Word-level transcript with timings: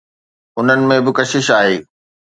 انهن 0.59 0.81
۾ 0.93 0.97
به 1.05 1.11
ڪشش 1.17 1.47
آهي. 1.59 1.77